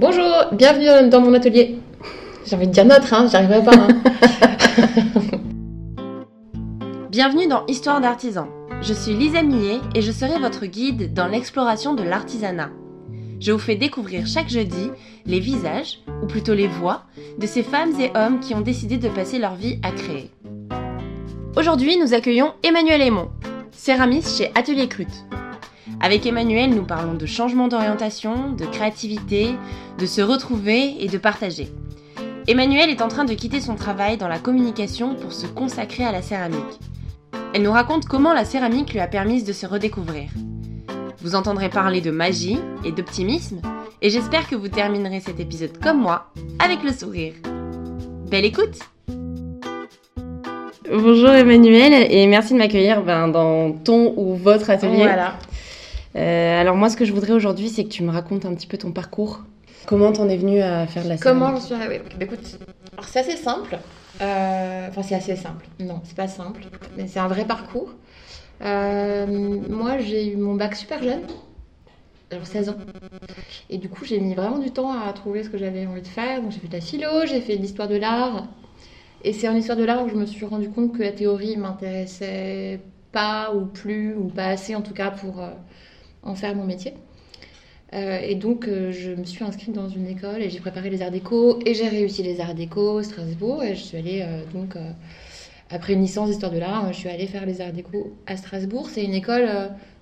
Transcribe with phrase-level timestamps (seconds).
[0.00, 1.76] Bonjour, bienvenue dans mon atelier.
[2.46, 3.72] J'ai envie de dire notre, hein, j'arriverai pas.
[3.76, 3.88] Hein.
[7.10, 8.48] bienvenue dans Histoire d'artisan.
[8.80, 12.70] Je suis Lisa Millet et je serai votre guide dans l'exploration de l'artisanat.
[13.40, 14.90] Je vous fais découvrir chaque jeudi
[15.26, 17.02] les visages, ou plutôt les voix,
[17.36, 20.30] de ces femmes et hommes qui ont décidé de passer leur vie à créer.
[21.58, 23.28] Aujourd'hui, nous accueillons Emmanuel Aymon,
[23.70, 25.26] céramiste chez Atelier Crute.
[25.98, 29.54] Avec Emmanuel, nous parlons de changement d'orientation, de créativité,
[29.98, 31.68] de se retrouver et de partager.
[32.46, 36.12] Emmanuel est en train de quitter son travail dans la communication pour se consacrer à
[36.12, 36.80] la céramique.
[37.54, 40.30] Elle nous raconte comment la céramique lui a permis de se redécouvrir.
[41.22, 43.60] Vous entendrez parler de magie et d'optimisme,
[44.00, 47.34] et j'espère que vous terminerez cet épisode comme moi, avec le sourire.
[48.30, 48.78] Belle écoute
[50.90, 55.04] Bonjour Emmanuel, et merci de m'accueillir ben, dans ton ou votre atelier.
[55.04, 55.34] Voilà.
[56.16, 58.66] Euh, alors moi, ce que je voudrais aujourd'hui, c'est que tu me racontes un petit
[58.66, 59.40] peu ton parcours.
[59.86, 62.02] Comment t'en es venue à faire de la céramique Comment je suis arrivée?
[62.18, 62.58] Bah, Écoute,
[63.06, 63.78] c'est assez simple.
[64.20, 65.66] Euh, enfin, c'est assez simple.
[65.78, 66.62] Non, c'est pas simple,
[66.96, 67.90] mais c'est un vrai parcours.
[68.62, 71.22] Euh, moi, j'ai eu mon bac super jeune,
[72.30, 72.76] alors 16 ans.
[73.70, 76.08] Et du coup, j'ai mis vraiment du temps à trouver ce que j'avais envie de
[76.08, 76.42] faire.
[76.42, 78.48] Donc, j'ai fait de la philo, j'ai fait de l'histoire de l'art.
[79.22, 81.56] Et c'est en histoire de l'art où je me suis rendu compte que la théorie
[81.56, 82.80] m'intéressait
[83.12, 85.42] pas ou plus, ou pas assez en tout cas pour
[86.22, 86.94] en faire mon métier.
[87.92, 91.02] Euh, et donc, euh, je me suis inscrite dans une école et j'ai préparé les
[91.02, 93.62] arts déco et j'ai réussi les arts déco Strasbourg.
[93.64, 94.76] Et je suis allée, euh, donc,
[95.70, 98.88] après une licence d'histoire de l'art, je suis allée faire les arts déco à Strasbourg.
[98.90, 99.48] C'est une école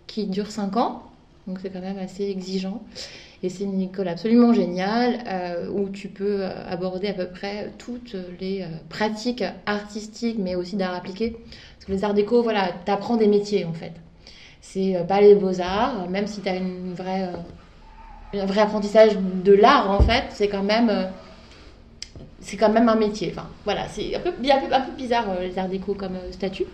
[0.07, 1.03] qui dure 5 ans,
[1.47, 2.83] donc c'est quand même assez exigeant.
[3.43, 8.65] Et c'est une école absolument géniale où tu peux aborder à peu près toutes les
[8.89, 11.37] pratiques artistiques, mais aussi d'art appliqué.
[11.77, 13.93] Parce que les arts déco, voilà, tu apprends des métiers en fait.
[14.73, 17.31] C'est euh, pas les beaux-arts, même si tu as une vraie,
[18.35, 21.05] euh, un vrai apprentissage de l'art, en fait, c'est quand même euh,
[22.41, 23.33] c'est quand même un métier.
[23.33, 26.67] Enfin, voilà, c'est un peu, un, peu, un peu bizarre les arts déco comme statut.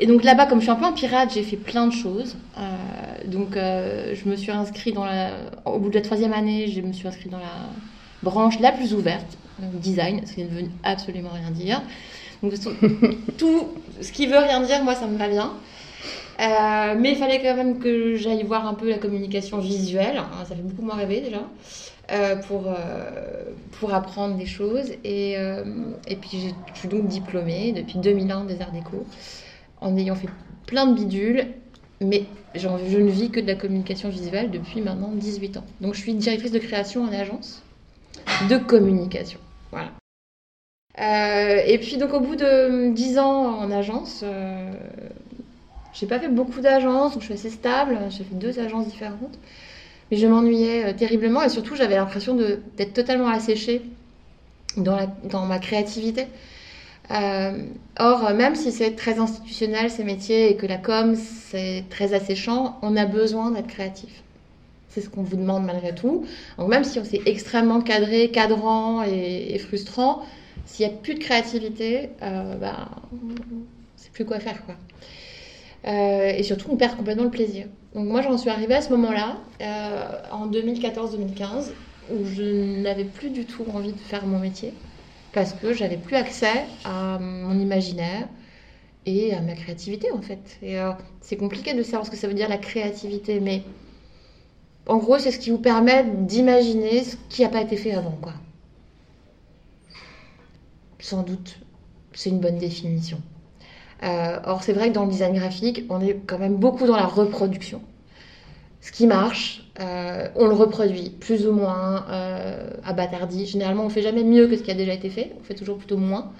[0.00, 2.36] Et donc là-bas, comme je suis un peu un pirate, j'ai fait plein de choses.
[3.26, 5.30] donc je me suis inscrite dans la...
[5.64, 7.68] Au bout de la troisième année, je me suis inscrite dans la
[8.22, 11.82] branche la plus ouverte, design, ce qui ne veut absolument rien dire.
[12.42, 12.54] Donc
[13.38, 13.68] tout
[14.00, 15.52] ce qui veut rien dire, moi, ça me va bien.
[16.40, 20.16] Euh, mais il fallait quand même que j'aille voir un peu la communication visuelle.
[20.18, 21.42] Hein, ça fait beaucoup moins rêver déjà.
[22.10, 23.44] Euh, pour, euh,
[23.78, 24.92] pour apprendre des choses.
[25.04, 25.32] Et,
[26.08, 29.06] et puis, je suis donc diplômée depuis 2001 des Arts Déco,
[29.80, 30.28] en ayant fait
[30.66, 31.46] plein de bidules.
[32.00, 35.64] Mais je ne vis que de la communication visuelle depuis maintenant 18 ans.
[35.80, 37.62] Donc, je suis directrice de création en agence
[38.50, 39.38] de communication.
[39.70, 39.92] Voilà.
[41.66, 44.24] et puis, donc, au bout de 10 ans en agence,
[45.92, 47.98] j'ai pas fait beaucoup d'agences, donc je suis assez stable.
[48.10, 49.38] J'ai fait deux agences différentes.
[50.10, 53.82] Mais je m'ennuyais euh, terriblement et surtout j'avais l'impression d'être totalement asséchée
[54.76, 56.26] dans, ma créativité.
[57.10, 57.64] Euh,
[57.98, 62.78] or, même si c'est très institutionnel ces métiers et que la com c'est très asséchant,
[62.82, 64.22] on a besoin d'être créatif.
[64.88, 66.26] C'est ce qu'on vous demande malgré tout.
[66.58, 70.22] Donc même si on s'est extrêmement cadré, cadrant et, frustrant,
[70.64, 72.88] s'il n'y a plus de créativité, euh, bah,
[73.96, 74.74] c'est plus quoi faire quoi.
[75.86, 77.66] Euh, et surtout, on perd complètement le plaisir.
[77.94, 81.72] Donc moi, j'en suis arrivée à ce moment-là, euh, en 2014-2015,
[82.12, 84.72] où je n'avais plus du tout envie de faire mon métier,
[85.32, 88.28] parce que j'avais plus accès à mon imaginaire
[89.06, 90.58] et à ma créativité, en fait.
[90.62, 93.62] Et euh, c'est compliqué de savoir ce que ça veut dire la créativité, mais
[94.86, 98.16] en gros, c'est ce qui vous permet d'imaginer ce qui n'a pas été fait avant,
[98.20, 98.34] quoi.
[101.00, 101.58] Sans doute,
[102.14, 103.20] c'est une bonne définition.
[104.02, 106.96] Euh, or, c'est vrai que dans le design graphique, on est quand même beaucoup dans
[106.96, 107.80] la reproduction.
[108.80, 113.46] Ce qui marche, euh, on le reproduit plus ou moins euh, à bâtardi.
[113.46, 115.32] Généralement, on fait jamais mieux que ce qui a déjà été fait.
[115.40, 116.32] On fait toujours plutôt moins.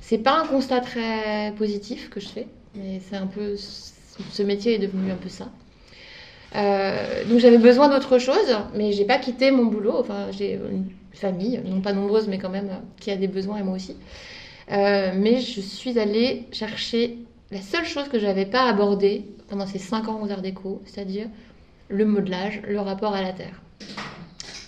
[0.00, 4.74] C'est pas un constat très positif que je fais, mais c'est un peu ce métier
[4.74, 5.48] est devenu un peu ça.
[7.28, 9.96] donc j'avais besoin d'autre chose, mais j'ai pas quitté mon boulot.
[9.98, 13.62] Enfin, j'ai une famille, non pas nombreuse, mais quand même qui a des besoins et
[13.62, 13.96] moi aussi.
[14.70, 17.18] Euh, mais je suis allée chercher
[17.50, 20.80] la seule chose que je n'avais pas abordée pendant ces 5 ans aux Arts Déco,
[20.84, 21.26] c'est-à-dire
[21.88, 23.60] le modelage, le rapport à la terre.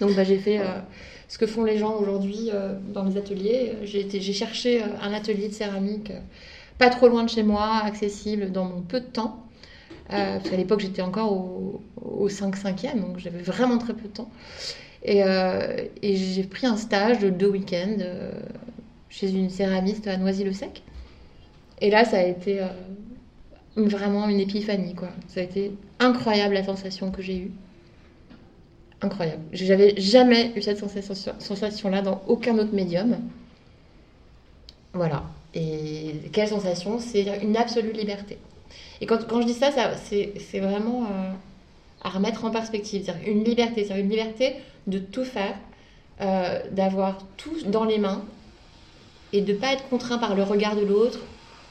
[0.00, 0.81] Donc bah, j'ai fait euh,
[1.28, 3.75] ce que font les gens aujourd'hui euh, dans les ateliers.
[3.84, 6.12] J'ai cherché un atelier de céramique
[6.78, 9.46] pas trop loin de chez moi, accessible dans mon peu de temps.
[10.08, 14.31] parce qu'à l'époque j'étais encore au, au 5-5e, donc j'avais vraiment très peu de temps.
[15.05, 15.22] Et
[16.02, 17.98] j'ai pris un stage de deux week-ends
[19.12, 20.82] chez une céramiste à Noisy-le-Sec.
[21.82, 22.67] Et là, ça a été euh,
[23.76, 25.11] vraiment une épiphanie, quoi.
[25.29, 27.50] Ça a été incroyable la sensation que j'ai eue.
[29.03, 29.43] incroyable.
[29.53, 33.17] J'avais jamais eu cette sensation- sensation-là dans aucun autre médium.
[34.94, 35.25] Voilà.
[35.55, 36.99] Et quelle sensation?
[36.99, 38.38] C'est une absolue liberté.
[39.00, 41.32] Et quand, quand je dis ça, c'est vraiment euh,
[42.03, 43.03] à remettre en perspective.
[43.05, 44.55] C'est-à-dire une liberté, c'est une liberté
[44.87, 45.56] de tout faire,
[46.20, 48.23] euh, d'avoir tout dans les mains
[49.32, 51.19] et de ne pas être contraint par le regard de l'autre,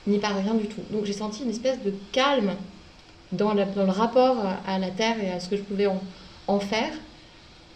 [0.07, 0.81] ni par rien du tout.
[0.91, 2.55] Donc j'ai senti une espèce de calme
[3.31, 5.87] dans, le rapport à la terre et à ce que je pouvais
[6.47, 6.91] en, faire,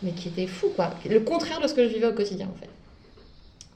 [0.04, 0.92] mais qui était fou, quoi.
[1.10, 2.70] Le contraire de ce que je vivais au quotidien, en fait.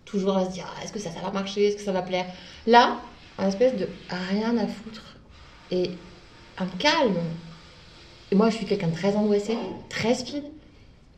[0.03, 2.01] Toujours à se dire, Ah, est-ce que ça, ça va marcher, est-ce que ça va
[2.01, 2.25] plaire?
[2.67, 2.97] Là,
[3.37, 5.15] un espèce de rien à foutre.
[5.71, 5.91] Et
[6.57, 7.17] un calme.
[8.31, 9.57] Et moi, je suis quelqu'un de très angoissé,
[9.87, 10.43] très speed.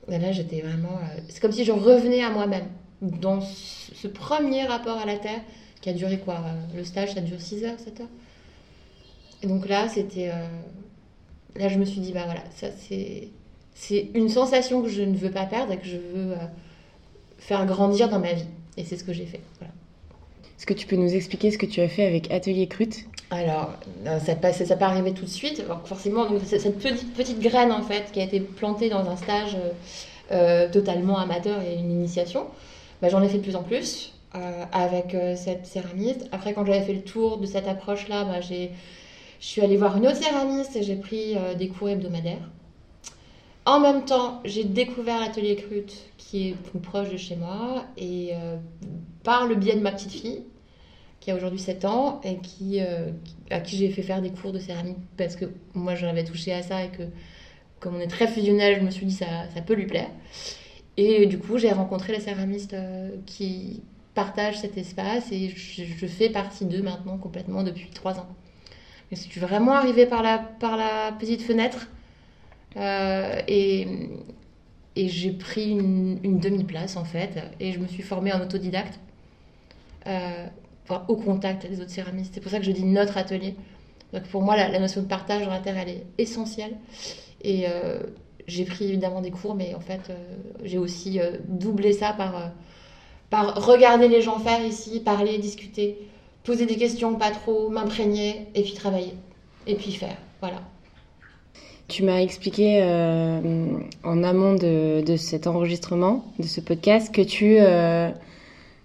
[0.09, 0.99] Et là, j'étais vraiment...
[0.99, 2.67] euh, C'est comme si je revenais à moi-même.
[3.01, 5.41] Dans ce premier rapport à la Terre,
[5.81, 8.07] qui a duré quoi euh, Le stage, ça dure 6 heures, 7 heures
[9.43, 10.29] Et donc là, c'était...
[10.29, 10.47] euh,
[11.57, 13.29] Là, je me suis dit, bah voilà, ça c'est...
[13.73, 16.35] C'est une sensation que je ne veux pas perdre et que je veux euh,
[17.39, 18.45] faire grandir dans ma vie.
[18.77, 19.39] Et c'est ce que j'ai fait.
[19.59, 19.73] Voilà.
[20.57, 23.73] Est-ce que tu peux nous expliquer ce que tu as fait avec Atelier Crute Alors,
[24.23, 25.61] ça pas, ça pas arrivé tout de suite.
[25.61, 29.09] Alors, forcément, donc, c'est cette petite, petite graine, en fait, qui a été plantée dans
[29.09, 29.57] un stage
[30.31, 32.45] euh, totalement amateur et une initiation,
[33.01, 36.27] bah, j'en ai fait de plus en plus euh, avec euh, cette céramiste.
[36.31, 38.67] Après, quand j'avais fait le tour de cette approche-là, bah, je
[39.39, 42.49] suis allée voir une autre céramiste et j'ai pris euh, des cours hebdomadaires.
[43.65, 48.31] En même temps, j'ai découvert l'atelier Crute, qui est plus proche de chez moi, et
[49.23, 50.41] par le biais de ma petite fille,
[51.19, 52.79] qui a aujourd'hui 7 ans et qui,
[53.51, 55.45] à qui j'ai fait faire des cours de céramique parce que
[55.75, 57.03] moi j'en avais touché à ça et que
[57.79, 60.09] comme on est très fusionnel, je me suis dit ça, ça peut lui plaire.
[61.03, 63.81] Et du coup, j'ai rencontré les céramistes euh, qui
[64.13, 68.27] partagent cet espace et je, fais partie d'eux maintenant complètement depuis 3 ans.
[69.11, 70.37] Je suis vraiment arrivée par la,
[71.17, 71.87] petite fenêtre
[72.77, 73.87] euh, et,
[74.95, 78.99] j'ai pris une, demi-place en fait et je me suis formée en autodidacte.
[80.05, 80.45] Euh,
[81.07, 82.33] au contact des autres céramistes.
[82.33, 83.55] C'est pour ça que je dis notre atelier.
[84.13, 86.75] Donc pour moi, la, notion de partage dans la terre, elle est essentielle.
[87.43, 87.65] Et
[88.47, 90.15] j'ai pris évidemment des cours, mais en fait, euh,
[90.63, 92.47] j'ai aussi euh, doublé ça par, euh,
[93.29, 95.97] par regarder les gens faire ici, parler, discuter,
[96.43, 99.13] poser des questions, pas trop, m'imprégner, et puis travailler.
[99.67, 100.17] Et puis faire.
[100.39, 100.61] Voilà.
[101.87, 103.67] Tu m'as expliqué euh,
[104.03, 108.09] en amont de, de cet enregistrement, de ce podcast, que tu, euh,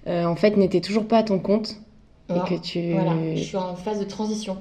[0.06, 1.76] euh, en fait, n'étais toujours pas à ton compte.
[2.28, 2.92] Et que tu...
[2.92, 4.58] Voilà, je suis en phase de transition.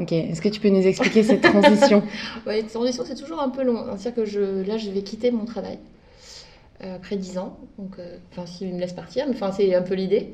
[0.00, 2.02] Ok, est-ce que tu peux nous expliquer cette transition
[2.46, 3.84] Ouais, une transition, c'est toujours un peu long.
[3.96, 5.78] C'est-à-dire que je, là, je vais quitter mon travail
[6.82, 7.58] euh, après 10 ans.
[7.78, 10.30] Donc, euh, s'il me laisse partir, mais enfin, c'est un peu l'idée.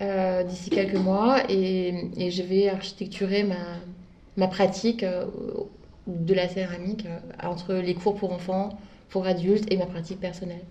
[0.00, 1.40] euh, D'ici quelques mois.
[1.50, 3.56] Et, je vais architecturer ma,
[4.36, 5.26] ma pratique euh,
[6.06, 7.06] de la céramique
[7.42, 8.78] entre les cours pour enfants,
[9.10, 10.64] pour adultes et ma pratique personnelle.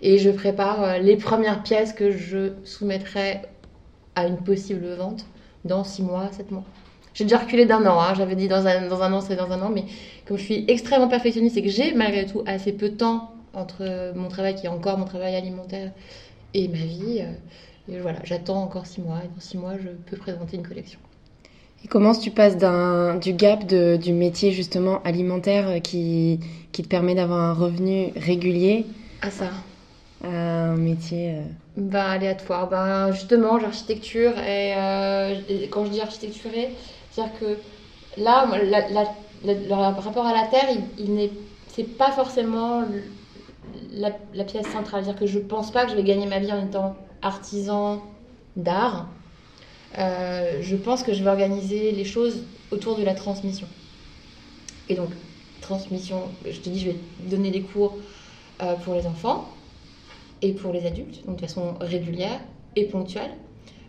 [0.00, 3.42] Et je prépare les premières pièces que je soumettrai
[4.14, 5.26] à une possible vente
[5.64, 6.64] dans 6 mois, 7 mois.
[7.16, 8.12] J'ai déjà reculé d'un an, hein.
[8.14, 9.84] j'avais dit dans un, dans un an, c'est dans un an, mais
[10.26, 14.12] comme je suis extrêmement perfectionniste et que j'ai malgré tout assez peu de temps entre
[14.14, 15.92] mon travail qui est encore mon travail alimentaire
[16.52, 19.88] et ma vie, euh, et voilà, j'attends encore six mois et dans six mois je
[19.88, 20.98] peux présenter une collection.
[21.82, 26.38] Et comment tu passes du gap de, du métier justement alimentaire euh, qui,
[26.72, 28.84] qui te permet d'avoir un revenu régulier
[29.22, 29.48] Ah ça
[30.22, 31.42] à un métier euh,
[31.78, 36.70] Ben aléatoire, ben justement j'architecture et, euh, et quand je dis architecturer,
[37.16, 37.58] c'est-à-dire que
[38.20, 41.30] là, la- la- la- le rapport à la terre, il, il n'est,
[41.68, 42.84] c'est pas forcément
[43.92, 45.02] la pièce centrale.
[45.04, 48.02] C'est-à-dire que je pense pas que je vais gagner ma vie en étant artisan
[48.54, 49.08] d'art.
[49.98, 53.66] Euh, je pense que je vais organiser les choses autour de la transmission.
[54.90, 55.10] Et donc,
[55.62, 57.98] transmission, je te dis, je vais donner des cours
[58.62, 59.54] euh, pour les enfants
[60.42, 62.40] et pour les adultes, donc de façon régulière
[62.76, 63.30] et ponctuelle,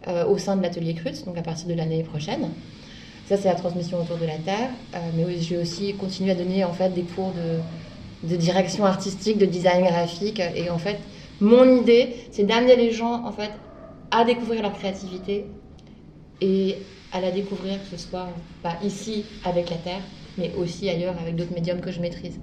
[0.08, 2.52] euh, au sein de l'atelier Crut, donc à partir de l'année prochaine.
[3.28, 4.70] Ça, c'est la transmission autour de la terre.
[4.96, 9.38] Euh, mais vais aussi continuer à donner en fait des cours de, de direction artistique,
[9.38, 10.42] de design graphique.
[10.56, 10.98] Et en fait,
[11.42, 13.52] mon idée, c'est d'amener les gens en fait
[14.12, 15.46] à découvrir leur créativité
[16.42, 16.78] et
[17.12, 18.28] à la découvrir, que ce soit
[18.84, 20.02] ici avec la terre,
[20.38, 22.40] mais aussi ailleurs avec d'autres médiums que je maîtrise.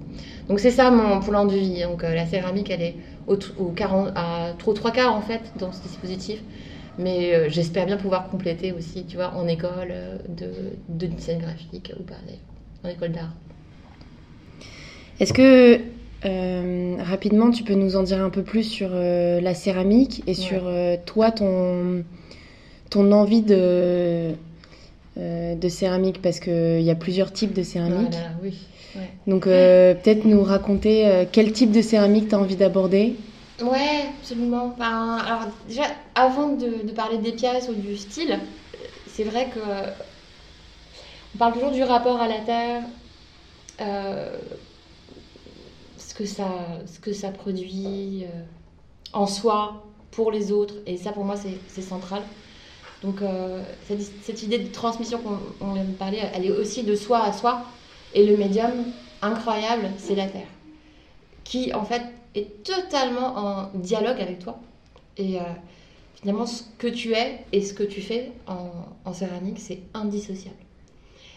[0.49, 1.81] Donc c'est ça mon plan de vie.
[1.83, 2.95] Donc euh, la céramique, elle est
[3.27, 3.37] au
[3.69, 6.41] 40, à trop trois quarts en fait dans ce dispositif.
[6.97, 10.47] Mais euh, j'espère bien pouvoir compléter aussi, tu vois, en école euh, de,
[10.87, 12.15] de design graphique ou pas
[12.83, 13.33] en école d'art.
[15.19, 15.79] Est-ce que
[16.25, 20.33] euh, rapidement tu peux nous en dire un peu plus sur euh, la céramique et
[20.33, 22.03] sur euh, toi ton,
[22.89, 24.31] ton envie de,
[25.17, 26.21] de céramique?
[26.21, 28.11] Parce qu'il y a plusieurs types de céramique.
[28.11, 28.57] Voilà, oui.
[28.95, 29.09] Ouais.
[29.27, 33.15] Donc peut-être nous raconter quel type de céramique tu as envie d'aborder?
[33.61, 34.75] Ouais, absolument.
[34.79, 35.83] Alors déjà,
[36.13, 38.39] avant de, parler des pièces ou du style,
[39.07, 39.59] c'est vrai que
[41.33, 42.83] on parle toujours du rapport à la terre,
[43.81, 44.37] euh,
[45.97, 46.47] ce que ça,
[46.85, 48.41] ce que ça produit euh,
[49.13, 52.23] en soi pour les autres, et ça pour moi c'est central.
[53.01, 56.83] Donc euh, cette, cette idée de transmission qu'on on vient de parler, elle est aussi
[56.83, 57.65] de soi à soi,
[58.13, 58.71] et le médium
[59.21, 60.47] incroyable, c'est la terre,
[61.43, 64.59] qui en fait est totalement en dialogue avec toi.
[65.17, 65.43] Et euh,
[66.15, 68.69] finalement, ce que tu es et ce que tu fais en,
[69.05, 70.55] en céramique, c'est indissociable.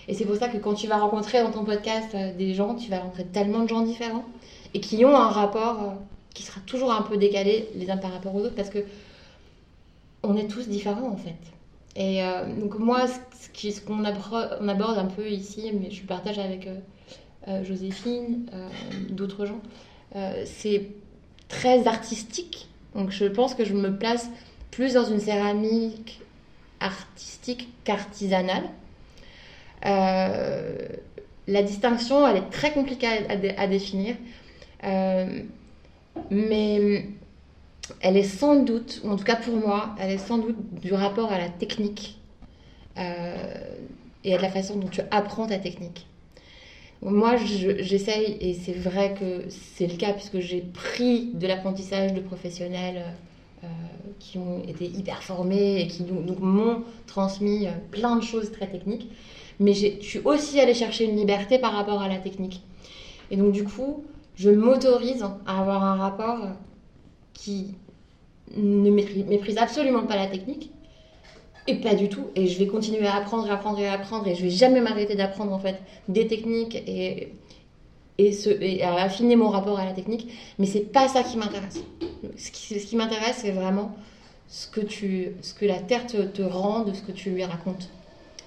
[0.08, 2.74] Et c'est pour ça que quand tu vas rencontrer dans ton podcast euh, des gens,
[2.74, 4.24] tu vas rencontrer tellement de gens différents
[4.74, 5.94] et qui ont un rapport euh,
[6.34, 8.80] qui sera toujours un peu décalé les uns par rapport aux autres parce que
[10.22, 11.36] on est tous différents en fait.
[11.96, 12.22] Et
[12.60, 16.68] donc moi, ce qu'on on aborde un peu ici, mais je partage avec
[17.64, 18.46] Joséphine,
[19.10, 19.60] d'autres gens,
[20.44, 20.86] c'est
[21.48, 22.68] très artistique.
[22.94, 24.28] Donc je pense que je me place
[24.70, 26.20] plus dans une céramique
[26.80, 28.64] artistique qu'artisanale.
[29.86, 30.76] Euh,
[31.46, 34.16] la distinction, elle est très compliquée à, à dé- à définir.
[34.84, 35.42] Euh,
[36.30, 37.06] mais
[38.00, 40.92] elle est sans doute, ou en tout cas pour moi, elle est sans doute du
[40.92, 42.18] rapport à la technique
[42.98, 43.36] euh,
[44.24, 46.07] et à la façon dont tu apprends ta technique.
[47.02, 52.12] Moi, je- j'essaye, et c'est vrai que c'est le cas, puisque j'ai pris de l'apprentissage
[52.12, 53.04] de professionnels
[53.62, 53.66] euh,
[54.18, 59.10] qui ont été hyper formés et qui m'ont transmis euh, plein de choses très techniques.
[59.60, 62.62] Mais je suis aussi allée chercher une liberté par rapport à la technique.
[63.30, 64.04] Et donc, du coup,
[64.36, 66.48] je m'autorise à avoir un rapport euh,
[67.34, 67.74] qui
[68.56, 70.70] ne méprise absolument pas la technique.
[71.68, 72.28] Et pas du tout.
[72.34, 74.26] Et je vais continuer à apprendre apprendre et apprendre.
[74.26, 75.76] Et je vais jamais m'arrêter d'apprendre en fait
[76.08, 77.34] des techniques et,
[78.16, 80.32] et, à affiner mon rapport à la technique.
[80.58, 81.84] Mais c'est pas ça qui m'intéresse.
[82.36, 83.94] Ce qui, m'intéresse, c'est vraiment
[84.48, 87.44] ce que, tu, ce que la terre te, te rend de ce que tu lui
[87.44, 87.90] racontes.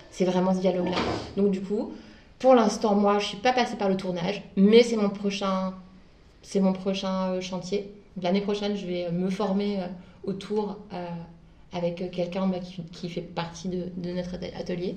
[0.10, 0.98] C'est vraiment ce dialogue-là.
[1.38, 1.92] Donc du coup,
[2.40, 5.76] pour l'instant, moi, je suis pas passée par le tournage, mais c'est mon prochain,
[6.42, 7.94] c'est mon prochain euh, chantier.
[8.20, 9.86] L'année prochaine, je vais me former euh,
[10.24, 11.08] autour euh,
[11.74, 14.96] avec euh, quelqu'un qui, qui fait partie de, de notre at- atelier.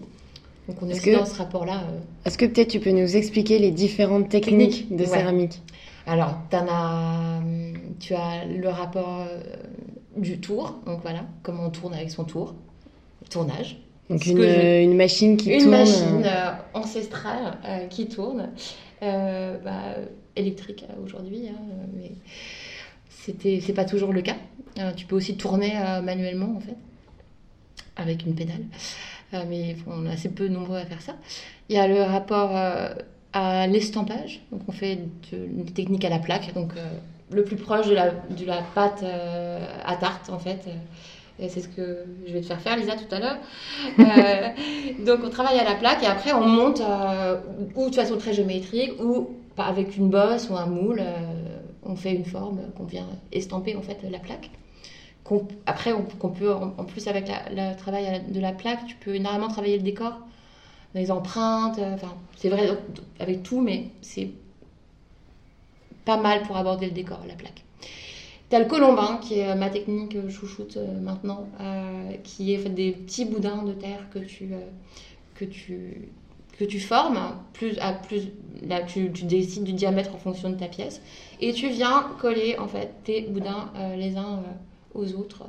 [0.69, 1.83] Donc on est Est-ce aussi que- dans ce rapport-là.
[1.91, 1.99] euh.
[2.25, 5.07] Est-ce que peut-être tu peux nous expliquer les différentes techniques Techniques, de ouais.
[5.19, 5.61] céramique?
[6.07, 9.41] Alors, as, hum, tu as le rapport euh,
[10.17, 10.75] du tour.
[10.87, 12.55] Donc voilà, comment on tourne avec son tour.
[13.31, 13.79] Tournage.
[14.11, 15.71] Donc une, je- une machine qui Une tourne.
[15.71, 18.51] machine euh, euh, ancestrale qui tourne,
[19.01, 19.95] bah,
[20.37, 21.61] électrique aujourd'hui, hein,
[21.97, 22.11] mais
[23.25, 24.37] c'était, c'est pas toujours le cas.
[24.79, 26.77] Euh, tu peux aussi tourner euh, manuellement en fait,
[27.97, 28.65] avec une pédale,
[29.33, 31.15] Euh, mais on est assez peu nombreux à faire ça.
[31.69, 32.53] Il y a le rapport
[33.33, 34.97] à l'estampage, donc on fait
[35.33, 36.73] de- une technique à la plaque, donc
[37.33, 38.11] le plus proche de la,
[38.75, 39.03] pâte
[39.85, 40.61] à tarte en fait.
[41.49, 43.39] C'est ce que je vais te faire faire, Lisa, tout à l'heure.
[45.05, 46.81] Donc, on travaille à la plaque et après, on monte
[47.75, 51.03] ou de façon très géométrique ou avec une bosse ou un moule.
[51.85, 54.51] On fait une forme qu'on vient estamper en fait la plaque.
[55.67, 59.79] Après, on, peut, en, plus, avec le travail de la plaque, tu peux énormément travailler
[59.79, 60.21] le décor,
[60.95, 61.79] les empreintes.
[61.79, 62.69] euh, Enfin, c'est vrai
[63.19, 64.31] avec tout, mais c'est
[66.05, 67.63] pas mal pour aborder le décor, la plaque.
[68.51, 71.49] T'as le colombin, qui est euh, ma technique euh, chouchoute maintenant,
[72.23, 74.51] qui est fait, des petits boudins de terre que tu,
[75.35, 76.09] que tu,
[76.59, 77.37] que tu formes.
[77.53, 78.29] Plus, à plus,
[78.63, 81.01] là, tu, tu décides du diamètre en fonction de ta pièce.
[81.41, 85.45] Et tu viens coller en fait, tes boudins euh, les uns euh, aux autres.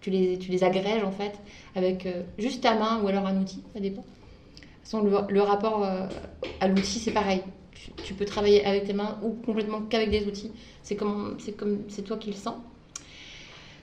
[0.00, 1.32] Tu les, tu les agrèges en fait
[1.74, 4.04] avec euh, juste ta main ou alors un outil, ça dépend.
[4.84, 5.84] Façon, le, le rapport
[6.60, 7.42] à l'outil, c'est pareil.
[7.72, 10.50] Tu, tu peux travailler avec tes mains ou complètement qu'avec des outils.
[10.82, 12.54] C'est comme c'est comme c'est toi qui le sens.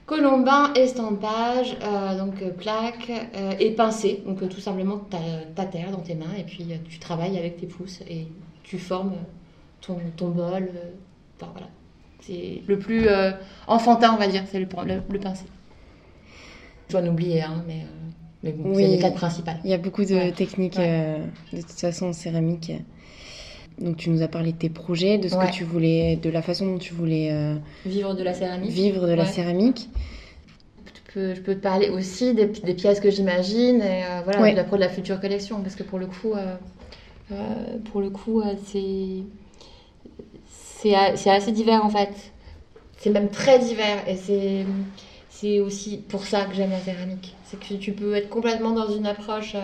[0.06, 4.22] Colombin, estampage, euh, donc euh, plaque euh, et pincé.
[4.24, 5.18] Donc tout simplement ta,
[5.56, 8.28] ta terre dans tes mains et puis tu travailles avec tes pouces et
[8.62, 9.14] tu formes
[9.80, 10.70] ton, ton bol.
[11.40, 11.68] enfin voilà.
[12.20, 13.32] C'est le plus euh,
[13.66, 15.44] enfantin, on va dire, c'est le, le, le pincé.
[16.88, 17.84] Je dois en oublier, hein, mais,
[18.44, 18.82] mais bon, Oui.
[18.84, 19.58] c'est les quatre principales.
[19.64, 20.32] Il y a beaucoup de Ouais.
[20.32, 21.20] techniques Ouais.
[21.52, 22.72] de toute façon en céramique.
[23.78, 25.46] Donc tu nous as parlé de tes projets, de ce Ouais.
[25.48, 28.70] que tu voulais, de la façon dont tu voulais euh, Vivre de la céramique.
[28.70, 29.88] vivre de la céramique.
[30.86, 34.40] Je peux, je peux te parler aussi des, des pièces que j'imagine et euh, voilà,
[34.40, 34.52] Ouais.
[34.52, 36.56] de, la, de la future collection parce que pour le coup, euh,
[37.90, 39.22] pour le coup, c'est
[40.48, 42.10] c'est assez divers en fait.
[42.98, 44.64] C'est même très divers et c'est
[45.30, 47.34] c'est aussi pour ça que j'aime la céramique.
[47.44, 49.54] C'est que tu peux être complètement dans une approche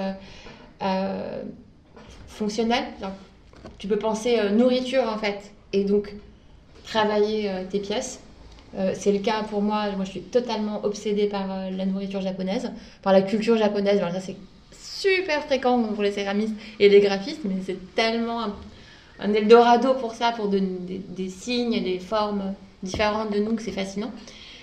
[2.26, 3.12] fonctionnelle, genre
[3.78, 6.14] tu peux penser euh, nourriture en fait, et donc
[6.84, 8.20] travailler euh, tes pièces.
[8.76, 9.90] Euh, c'est le cas pour moi.
[9.96, 12.70] Moi, je suis totalement obsédée par la nourriture japonaise,
[13.02, 13.98] par la culture japonaise.
[13.98, 14.36] Alors, ça, c'est
[14.72, 18.54] super fréquent pour les céramistes et les graphistes, mais c'est tellement un,
[19.20, 23.62] un Eldorado pour ça, pour donner des, signes et des formes différentes de nous, que
[23.62, 24.10] c'est fascinant.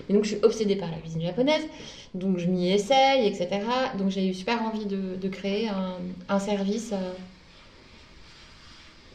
[0.08, 1.62] Et donc, je suis obsédée par la cuisine japonaise.
[2.14, 3.60] Donc, je m'y essaye, etc.
[3.96, 5.68] Donc, j'ai eu super envie de, créer
[6.28, 6.92] un, service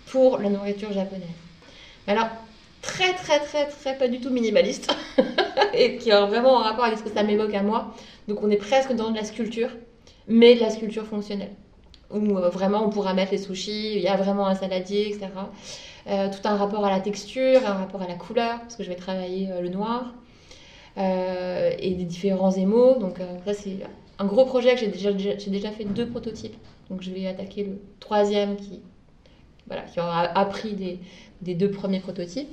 [0.08, 1.28] pour la nourriture japonaise.
[2.08, 2.28] Alors,
[2.82, 4.96] très, très, très, très, pas du tout minimaliste.
[5.74, 7.94] et qui a vraiment un rapport avec ce que ça m'évoque à moi.
[8.28, 9.70] Donc, on est presque dans de la sculpture,
[10.28, 11.52] mais de la sculpture fonctionnelle.
[12.12, 15.28] Où euh, vraiment on pourra mettre les sushis, il y a vraiment un saladier, etc.
[16.08, 18.90] Euh, tout un rapport à la texture, un rapport à la couleur, parce que je
[18.90, 20.14] vais travailler euh, le noir.
[20.98, 22.96] Euh, et des différents émaux.
[22.96, 23.80] Donc ça c'est
[24.18, 26.56] un gros projet que j'ai déjà fait deux prototypes.
[26.90, 28.82] Donc je vais attaquer le troisième qui,
[29.68, 31.00] voilà, qui aura appris des,
[31.42, 32.50] des deux premiers prototypes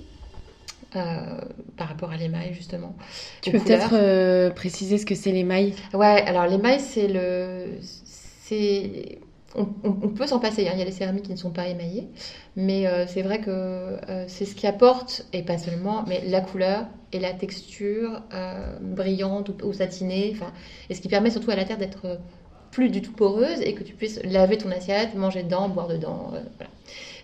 [0.96, 1.40] euh,
[1.76, 2.96] par rapport à l'émail justement.
[3.40, 5.74] Tu peux peut-être euh, préciser ce que c'est l'émail?
[5.94, 7.78] Ouais, alors l'émail, c'est le.
[7.82, 9.20] C'est.
[9.54, 10.70] On, on- on peut s'en passer, hein.
[10.74, 12.08] il y a des céramiques qui ne sont pas émaillées,
[12.56, 16.40] mais euh, c'est vrai que euh, c'est ce qui apporte, et pas seulement, mais la
[16.40, 20.34] couleur et la texture euh, brillante ou, ou satinée,
[20.88, 22.18] et ce qui permet surtout à la terre d'être
[22.72, 26.32] plus du tout poreuse et que tu puisses laver ton assiette, manger dedans, boire dedans.
[26.34, 26.72] euh, voilà.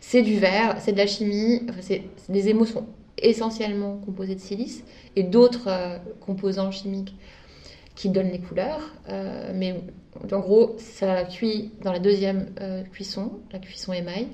[0.01, 2.03] C'est du verre, c'est de la chimie, enfin, c'est,
[2.49, 2.87] émaux sont
[3.21, 4.85] essentiellement composés de silice
[5.17, 7.17] et d'autres euh, composants chimiques
[7.97, 8.95] qui donnent les couleurs.
[9.09, 9.81] euh, mais
[10.33, 12.47] en gros, ça cuit dans la deuxième
[12.93, 14.27] cuisson, la cuisson émail,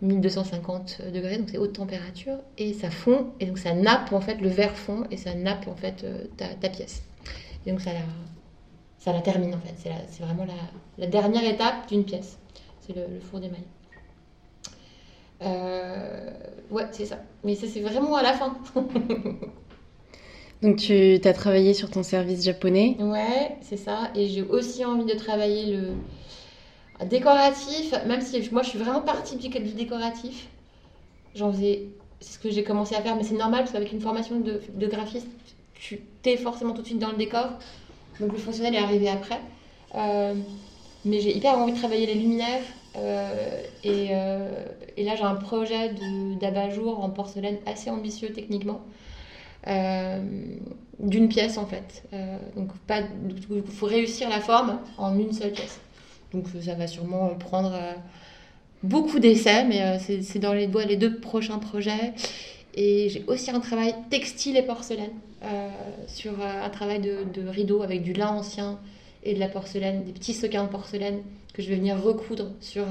[0.00, 4.40] 1250 degrés, donc c'est haute température, et ça fond, et donc ça nappe en fait,
[4.40, 6.04] le verre fond, et ça nappe en fait
[6.36, 7.04] ta, pièce.
[7.66, 7.90] Et donc ça
[9.02, 10.54] ça la termine en fait, c'est, la- c'est vraiment la,
[10.98, 12.38] la dernière étape d'une pièce,
[12.80, 13.64] c'est le, le four d'émail.
[15.42, 16.30] Euh,
[16.70, 17.18] ouais, c'est ça.
[17.42, 18.56] Mais ça, c'est vraiment à la fin.
[20.62, 22.96] Donc tu as travaillé sur ton service japonais.
[23.00, 24.10] Ouais, c'est ça.
[24.14, 25.94] Et j'ai aussi envie de travailler le
[27.06, 30.48] décoratif, même si moi je suis vraiment partie du, du décoratif.
[31.34, 31.88] J'en faisais,
[32.20, 34.60] c'est ce que j'ai commencé à faire, mais c'est normal parce qu'avec une formation de,
[34.74, 35.28] de graphiste,
[35.74, 37.50] tu t'es forcément tout de suite dans le décor.
[38.20, 39.40] Donc le fonctionnel est arrivé après.
[39.94, 40.34] Euh,
[41.04, 42.62] mais j'ai hyper envie de travailler les luminaires.
[42.96, 44.64] euh, et, euh,
[44.96, 45.92] et là j'ai un projet
[46.40, 48.80] d'abat-jour en porcelaine assez ambitieux techniquement.
[50.98, 52.04] D'une pièce en fait.
[52.56, 52.70] Donc
[53.50, 55.80] il faut réussir la forme en une seule pièce.
[56.32, 57.78] Donc ça va sûrement prendre
[58.82, 62.12] beaucoup d'essais, mais c'est dans les, les deux prochains projets.
[62.74, 65.68] Et j'ai aussi un travail textile et porcelaine euh,
[66.06, 68.78] sur euh, un travail de, de rideau avec du lin ancien
[69.24, 72.84] et de la porcelaine, des petits sequins de porcelaine que je vais venir recoudre sur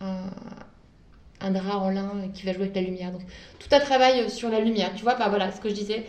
[0.00, 0.30] un,
[1.40, 3.10] un, drap en lin qui va jouer avec la lumière.
[3.10, 3.22] Donc
[3.58, 4.92] tout un travail sur la lumière.
[4.94, 6.04] Tu vois, bah, voilà ce que je disais,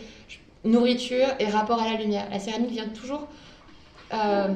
[0.64, 2.28] nourriture et rapport à la lumière.
[2.30, 3.26] La céramique vient toujours
[4.12, 4.54] euh,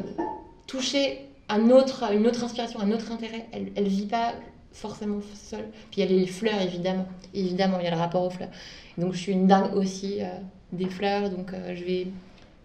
[0.67, 3.47] toucher un autre, une autre inspiration, un autre intérêt.
[3.53, 4.35] Elle ne vit pas
[4.73, 5.69] forcément seule.
[5.91, 7.07] Puis il y a les fleurs, évidemment.
[7.35, 8.51] Évidemment, il y a le rapport aux fleurs.
[8.99, 10.27] Donc je suis une dingue aussi euh,
[10.73, 11.31] des fleurs.
[11.31, 12.07] Donc euh, je vais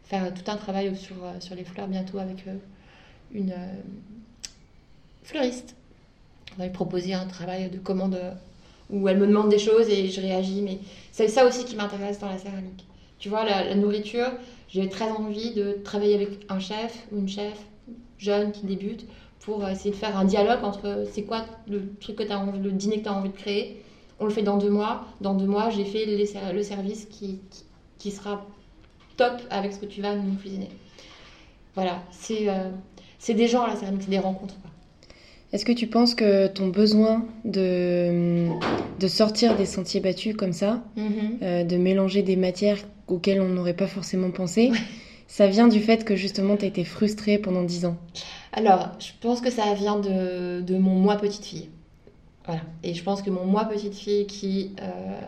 [0.03, 2.45] faire tout un travail sur, euh, sur les fleurs bientôt avec
[3.33, 3.53] une
[5.23, 5.75] fleuriste.
[6.55, 8.17] On va lui proposer un travail de commande
[8.89, 10.61] où elle me demande des choses et je réagis.
[10.61, 10.79] Mais
[11.11, 12.85] c'est ça aussi qui m'intéresse dans la céramique.
[13.17, 14.31] Tu vois, la, la nourriture,
[14.69, 17.57] j'ai très envie de travailler avec un chef ou une chef
[18.19, 19.05] jeune qui débute
[19.45, 22.59] pour essayer de faire un dialogue entre c'est quoi le truc que tu as envie,
[22.59, 23.81] le dîner que tu as envie de créer.
[24.19, 25.05] On le fait dans deux mois.
[25.21, 26.17] Dans deux mois, j'ai fait les
[26.53, 27.63] le service qui, qui,
[27.99, 28.45] qui sera
[29.17, 30.69] top avec ce que tu vas nous cuisiner.
[31.75, 32.69] Voilà, c'est euh,
[33.19, 34.55] c'est des gens la céramique, c'est des rencontres.
[34.61, 34.71] quoi.
[35.53, 38.47] Est-ce que tu penses que ton besoin de,
[38.99, 43.75] de sortir des sentiers battus comme ça, euh, de mélanger des matières auxquelles on n'aurait
[43.75, 44.77] pas forcément pensé, Ouais.
[45.27, 47.97] Ça vient du fait que justement tu as été frustrée pendant 10 ans
[48.53, 51.69] Alors, je pense que ça vient de, de mon moi petite fille.
[52.45, 52.61] Voilà.
[52.83, 55.19] Et je pense que mon moi petite fille qui, euh,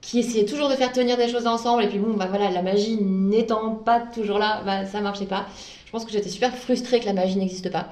[0.00, 2.62] qui essayait toujours de faire tenir des choses ensemble, et puis bon, bah voilà, la
[2.62, 5.46] magie n'étant pas toujours là, bah ça marchait pas.
[5.84, 7.88] Je pense que j'étais super frustrée que la magie n'existe pas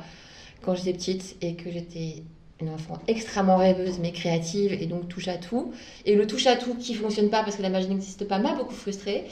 [0.62, 2.23] quand j'étais petite et que j'étais
[2.61, 5.73] une enfant extrêmement rêveuse mais créative et donc touche à tout.
[6.07, 8.55] Et le touche à tout qui fonctionne pas parce que la magie n'existe pas m'a
[8.55, 9.25] beaucoup frustrée.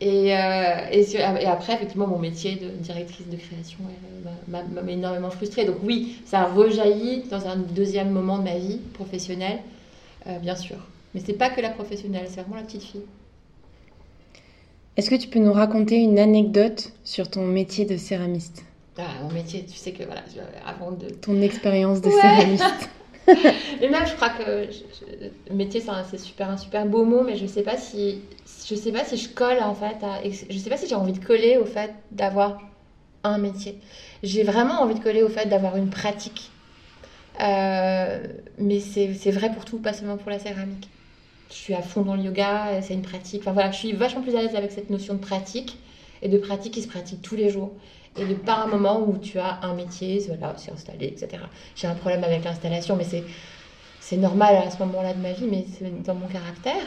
[0.00, 3.78] Et, euh, et, après, effectivement, mon métier de directrice de création
[4.26, 5.64] euh, m'a énormément frustrée.
[5.64, 9.60] Donc oui, ça a rejailli dans un deuxième moment de ma vie professionnelle,
[10.26, 10.76] euh, bien sûr.
[11.14, 13.06] Mais c'est pas que la professionnelle, c'est vraiment la petite fille.
[14.98, 18.64] Est-ce que tu peux nous raconter une anecdote sur ton métier de céramiste?
[18.98, 22.20] Ah, mon métier, tu sais que voilà, je- avant de Ton expérience de Ouais.
[22.20, 22.88] céramiste
[23.80, 24.68] mais même, je crois que
[25.52, 28.22] métier, c'est super, un super beau mot, mais je sais pas si,
[28.68, 29.96] je sais pas si je colle en fait.
[30.02, 32.58] À, je sais pas si j'ai envie de coller au fait d'avoir
[33.24, 33.78] un métier.
[34.22, 36.50] J'ai vraiment envie de coller au fait d'avoir une pratique.
[37.40, 38.18] Euh,
[38.58, 40.88] mais c'est vrai pour tout, pas seulement pour la céramique.
[41.50, 43.42] Je suis à fond dans le yoga, c'est une pratique.
[43.42, 45.78] Enfin voilà, je suis vachement plus à l'aise avec cette notion de pratique
[46.22, 47.72] et de pratique qui se pratique tous les jours
[48.18, 51.42] et de pas un moment où tu as un métier, voilà, c'est installé, etc.
[51.76, 53.24] J'ai un problème avec l'installation, mais c'est,
[54.00, 56.82] c'est normal à ce moment-là de ma vie, mais c'est dans mon caractère.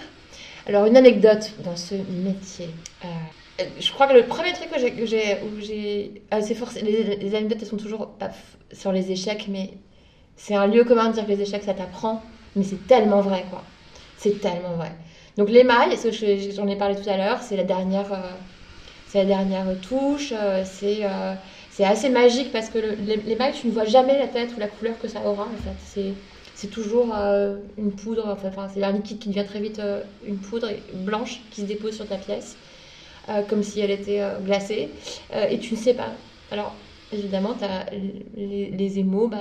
[0.67, 2.70] Alors, une anecdote dans ce métier.
[3.06, 3.08] Euh,
[3.80, 7.67] je crois que le premier truc que j'ai, où j'ai, ah, c'est les, anecdotes elles
[7.67, 8.12] sont toujours
[8.72, 9.72] sur les échecs, mais
[10.36, 12.22] c'est un lieu commun de dire que les échecs ça t'apprend,
[12.56, 13.63] mais c'est tellement vrai quoi.
[14.17, 14.91] C'est tellement vrai.
[15.38, 15.98] Donc l'émail,
[16.56, 18.32] j'en ai parlé tout à l'heure, c'est la dernière, euh,
[19.12, 20.32] c'est la dernière touche.
[20.32, 21.34] Euh, c'est euh,
[21.69, 22.78] c'est assez magique parce que
[23.28, 26.15] l'émail, tu ne vois jamais la tête ou la couleur que ça aura en fait.
[26.54, 29.82] C'est toujours euh, une poudre, enfin, c'est un liquide qui devient très vite
[30.24, 32.58] une poudre blanche qui se dépose sur ta pièce,
[33.50, 34.89] comme si elle était glacée,
[35.50, 36.12] et tu ne sais pas.
[36.52, 36.76] Alors,
[37.12, 37.89] évidemment, as
[38.36, 39.32] les, les émaux,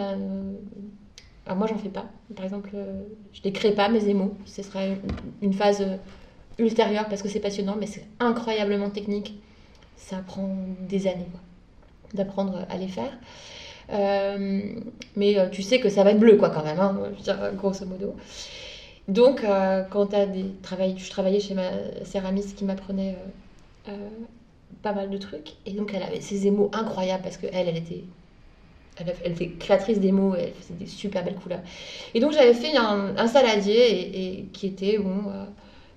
[1.46, 2.06] alors moi, j'en fais pas.
[2.34, 2.70] Par exemple,
[3.32, 4.34] je ne crée pas, mes émaux.
[4.46, 4.80] Ce sera
[5.42, 5.84] une phase
[6.58, 9.34] ultérieure parce que c'est passionnant, mais c'est incroyablement technique
[10.08, 10.56] ça prend
[10.88, 11.28] des années
[12.14, 13.12] d'apprendre à les faire.
[13.92, 14.60] Euh,
[15.16, 16.96] mais euh, tu sais que ça va être bleu, quoi, quand même, hein,
[17.54, 18.14] grosso modo.
[19.08, 21.70] Donc, euh, quand tu as des travail, je travaillais chez ma
[22.04, 23.16] céramiste qui m'apprenait
[24.82, 28.04] pas mal de trucs, et donc elle avait ses émaux incroyables parce qu'elle, elle était,
[28.96, 31.60] elle, était créatrice d'émaux, elle faisait des super belles couleurs.
[32.14, 35.24] Et donc, j'avais fait un, saladier et, qui était bon,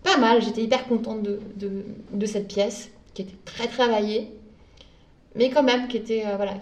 [0.01, 1.39] pas mal, j'étais hyper contente de,
[2.11, 4.32] de cette pièce qui était très travaillée,
[5.36, 6.56] mais quand même qui était euh, voilà,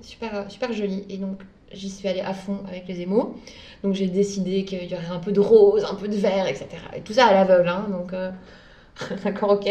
[0.00, 1.04] super, super jolie.
[1.08, 1.40] Et donc
[1.72, 3.36] j'y suis allée à fond avec les émaux.
[3.82, 6.68] Donc j'ai décidé qu'il y aurait un peu de rose, un peu de vert, etc.
[6.96, 8.30] Et tout ça à l'aveugle, hein, donc euh,
[9.24, 9.68] d'accord, ok.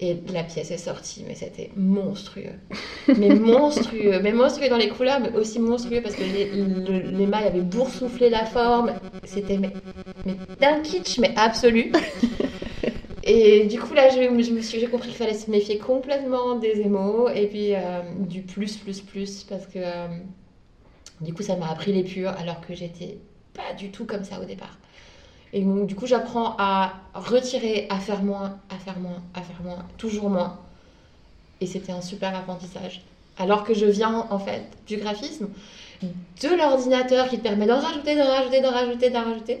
[0.00, 2.52] Et la pièce est sortie, mais c'était monstrueux.
[3.18, 4.20] Mais monstrueux.
[4.22, 8.44] Mais monstrueux dans les couleurs, mais aussi monstrueux parce que les, mailles avaient boursouflé la
[8.44, 8.92] forme.
[9.24, 9.72] C'était mais,
[10.24, 11.90] mais d'un kitsch, mais absolu.
[13.30, 16.80] Et du coup, là, je, me suis, j'ai compris qu'il fallait se méfier complètement des
[16.80, 20.08] émaux et puis euh, du plus, plus, plus, parce que euh,
[21.20, 23.18] du coup, ça m'a appris les purs alors que j'étais
[23.52, 24.78] pas du tout comme ça au départ.
[25.52, 29.60] Et donc, du coup, j'apprends à retirer, à faire moins, à faire moins, à faire
[29.62, 30.58] moins, toujours moins.
[31.60, 33.02] Et c'était un super apprentissage.
[33.36, 35.48] Alors que je viens, en fait, du graphisme,
[36.02, 39.58] de l'ordinateur qui te permet d'en rajouter, d'en rajouter, d'en rajouter, d'en rajouter.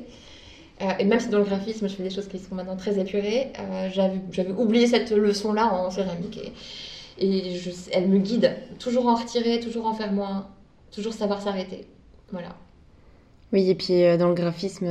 [0.80, 2.98] Euh, et même si dans le graphisme, je fais des choses qui sont maintenant très
[2.98, 3.88] épurées, euh,
[4.30, 6.38] j'avais oublié cette leçon-là en céramique.
[7.18, 10.46] Et, et je, elle me guide, toujours en retirer, toujours en faire moins,
[10.92, 11.86] toujours savoir s'arrêter.
[12.30, 12.54] Voilà.
[13.52, 14.86] Oui, et puis euh, dans le graphisme,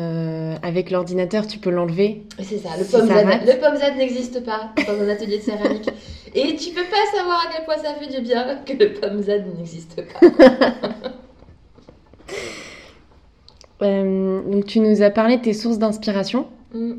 [0.62, 2.24] avec l'ordinateur, tu peux l'enlever.
[2.44, 5.90] C'est ça, le pomme, le pomme Z n'existe pas dans un atelier de céramique.
[6.36, 9.22] et tu peux pas savoir à quel point ça fait du bien que le pomme
[9.22, 10.28] Z n'existe pas.
[13.82, 16.48] Euh, donc tu nous as parlé de tes sources d'inspiration.
[16.74, 16.94] Mm.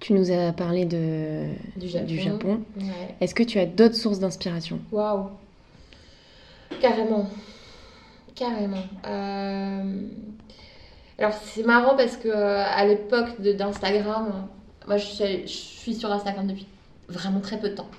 [0.00, 2.60] Tu nous as parlé de, du Japon.
[3.20, 4.78] Est-ce que tu as d'autres sources d'inspiration?
[4.92, 5.30] Waouh
[6.80, 7.28] Carrément.
[8.34, 8.84] Carrément.
[9.06, 10.02] Euh,
[11.18, 14.46] alors c'est marrant parce que euh, à l'époque d'Instagram,
[14.86, 16.66] moi je suis, je suis, sur Instagram depuis
[17.08, 17.90] vraiment très peu de temps.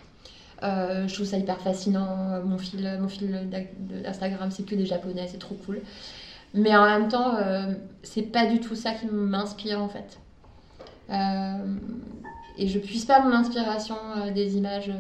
[0.62, 2.42] je trouve ça hyper fascinant.
[2.46, 3.50] Mon fil, mon fil
[4.06, 5.82] d'Instagram, c'est que des japonais, c'est trop cool.
[6.54, 10.20] Mais en même temps, euh, c'est pas du tout ça qui m'inspire en fait.
[11.10, 11.76] Euh,
[12.58, 14.92] et je puise pas mon inspiration euh, des images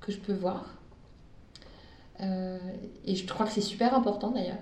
[0.00, 0.74] que je peux voir.
[2.20, 4.58] et je crois que c'est super important d'ailleurs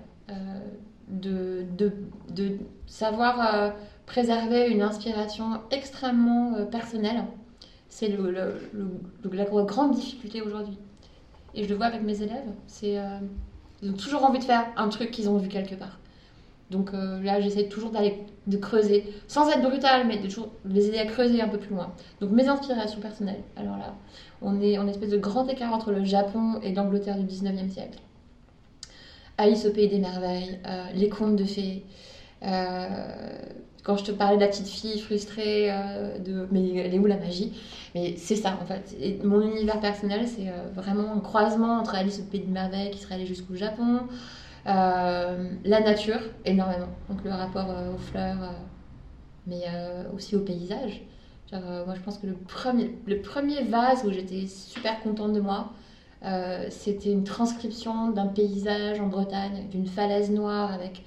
[1.07, 1.93] de, de,
[2.29, 3.73] de, savoir
[4.05, 7.23] préserver une inspiration extrêmement personnelle.
[7.89, 8.69] C'est le,
[9.23, 10.77] la grande difficulté aujourd'hui.
[11.55, 12.51] Et je le vois avec mes élèves.
[12.67, 12.99] C'est
[13.81, 15.99] ils ont toujours envie de faire un truc qu'ils ont vu quelque part.
[16.69, 20.87] Donc euh, là, j'essaie toujours d'aller de creuser, sans être brutal, mais de toujours les
[20.87, 21.93] aider à creuser un peu plus loin.
[22.19, 23.41] Donc mes inspirations personnelles.
[23.55, 23.95] Alors là,
[24.41, 27.99] on est en espèce de grand écart entre le Japon et l'Angleterre du 19e siècle.
[29.37, 31.85] Alice au pays des merveilles, euh, les contes de fées.
[32.43, 33.37] Euh,
[33.83, 35.71] quand je te parlais de la petite fille frustrée,
[36.25, 37.53] de mais elle est où la magie?
[37.95, 39.23] Mais c'est ça en fait.
[39.23, 43.15] Mon univers personnel, c'est vraiment un croisement entre Alice au pays des merveilles qui serait
[43.15, 44.01] allée jusqu'au Japon,
[44.67, 46.89] euh, la nature, énormément.
[47.09, 48.47] Donc le rapport euh, aux fleurs, euh,
[49.45, 49.63] mais
[50.13, 51.01] aussi au paysage.
[51.53, 55.71] moi, je pense que le premier, le premier vase où j'étais super contente de moi,
[56.69, 61.01] c'était une transcription d'un paysage en Bretagne, d'une falaise noire avec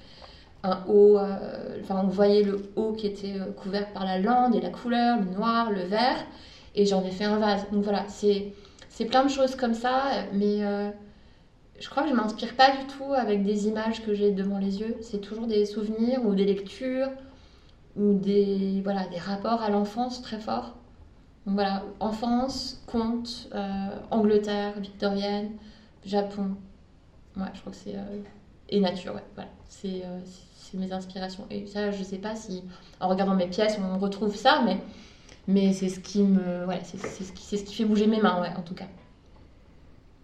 [0.63, 4.55] un haut, euh, enfin on voyait le haut qui était euh, couvert par la lande
[4.55, 6.25] et la couleur, le noir, le vert,
[6.75, 7.65] et j'en ai fait un vase.
[7.71, 8.53] Donc voilà, c'est
[9.09, 10.59] plein de choses comme ça, mais
[11.79, 14.79] je crois que je m'inspire pas du tout avec des images que j'ai devant les
[14.79, 14.95] yeux.
[15.01, 17.09] C'est toujours des souvenirs ou des lectures
[17.95, 20.75] ou des, voilà, des rapports à l'enfance très forts.
[21.47, 23.49] Donc voilà, enfance, conte,
[24.11, 25.49] Angleterre, victorienne,
[26.05, 26.55] Japon.
[27.35, 27.95] Ouais, je crois que c'est.
[28.69, 29.49] et nature, ouais, voilà.
[29.67, 30.03] C'est
[30.77, 31.45] mes inspirations.
[31.49, 32.63] Et ça, je sais pas si
[32.99, 34.77] en regardant mes pièces, on retrouve ça, mais,
[35.47, 38.21] mais c'est ce qui me, ouais, c'est ce qui, c'est ce qui fait bouger mes
[38.21, 38.87] mains, ouais, en tout cas.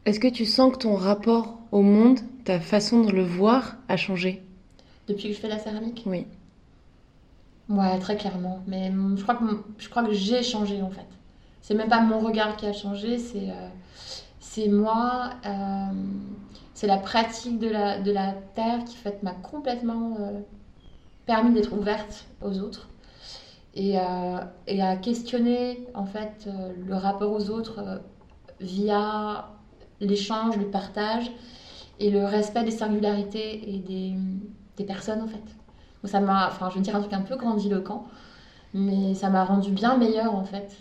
[0.05, 3.97] Est-ce que tu sens que ton rapport au monde, ta façon de le voir, a
[3.97, 4.41] changé?
[5.07, 6.03] Depuis que je fais la céramique?
[6.05, 6.25] Oui.
[7.69, 8.61] Ouais, très clairement.
[8.67, 9.43] Mais je crois que,
[9.77, 11.05] je crois que j'ai changé en fait.
[11.61, 13.67] C'est même pas mon regard qui a changé, c'est euh,
[14.39, 15.31] c'est moi.
[15.45, 15.85] Euh,
[16.77, 20.41] c'est la pratique de la, de la terre qui m'a complètement euh,
[21.25, 22.87] permis d'être ouverte aux autres
[23.73, 24.37] et, euh,
[24.67, 28.03] et, à questionner en fait euh, le rapport aux autres
[28.59, 29.49] via
[30.01, 31.31] l'échange, le partage
[31.99, 34.13] et le respect des singularités et des,
[34.77, 35.47] des personnes en fait.
[36.03, 38.05] Donc ça m'a, enfin je vais dire un truc un peu grandiloquent,
[38.75, 40.77] mais ça m'a rendu bien meilleure en fait.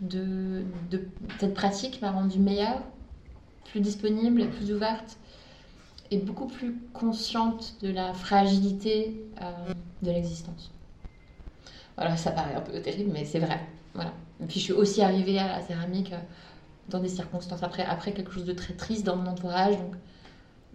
[0.00, 1.08] De, de
[1.38, 2.82] cette pratique m'a rendu meilleure
[3.70, 5.18] plus disponible, plus ouverte
[6.10, 10.70] et beaucoup plus consciente de la fragilité euh, de l'existence.
[11.96, 13.60] Voilà, ça paraît un peu terrible, mais c'est vrai.
[13.94, 14.12] Voilà.
[14.42, 16.18] Et puis je suis aussi arrivée à la céramique euh,
[16.88, 19.76] dans des circonstances après, après quelque chose de très triste dans mon entourage.
[19.76, 19.94] Donc,